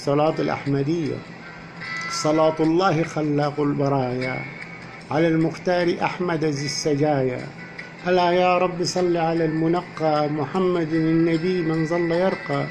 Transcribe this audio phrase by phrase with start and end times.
[0.00, 1.16] الصلاة الأحمدية.
[2.10, 4.44] صلاة الله خلاق البرايا.
[5.10, 7.46] على المختار أحمد ذي السجايا.
[8.06, 10.28] ألا يا رب صل على المنقى.
[10.28, 12.66] محمد النبي من ظل يرقى.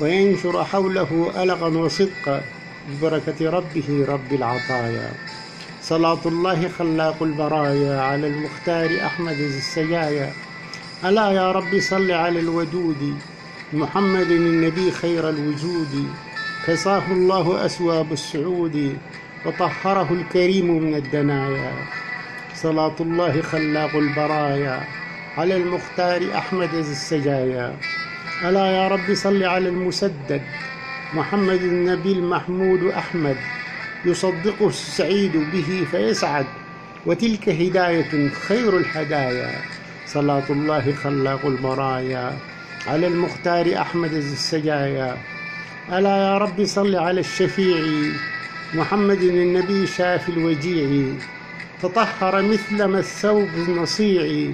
[0.00, 2.40] وينشر حوله ألغا وصدقا.
[2.90, 5.12] ببركة ربه رب العطايا.
[5.82, 8.00] صلاة الله خلاق البرايا.
[8.00, 10.32] على المختار أحمد ذي السجايا.
[11.04, 13.16] ألا يا رب صل على الودود.
[13.72, 16.06] محمد النبي خير الوجود.
[16.66, 18.96] كساه الله أسواب السعود
[19.46, 21.72] وطهره الكريم من الدنايا.
[22.54, 24.80] صلاة الله خلاق البرايا
[25.38, 27.76] على المختار أحمد السجايا.
[28.44, 30.42] ألا يا رب صل على المسدد
[31.14, 33.36] محمد النبي المحمود أحمد.
[34.04, 36.46] يصدقه السعيد به فيسعد
[37.06, 39.50] وتلك هداية خير الهدايا.
[40.06, 42.38] صلاة الله خلاق البرايا
[42.86, 45.16] على المختار أحمد السجايا.
[45.90, 48.12] ألا يا رب صل على الشفيع
[48.74, 51.14] محمد النبي شافي الوجيع.
[51.82, 54.52] تطهر مثل ما الثوب النصيع.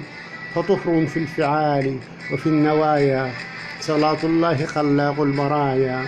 [0.55, 1.97] فطهر في الفعال
[2.33, 3.31] وفي النوايا.
[3.81, 6.05] صلاة الله خلاق البرايا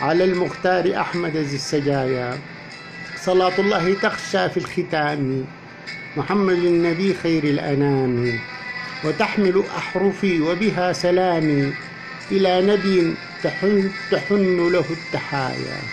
[0.00, 2.38] على المختار أحمد ذي السجايا.
[3.16, 5.44] صلاة الله تخشى في الختام.
[6.16, 8.38] محمد النبي خير الأنام.
[9.04, 11.72] وتحمل أحرفي وبها سلامي.
[12.32, 15.92] إلى نبي تحن, تحن له التحايا.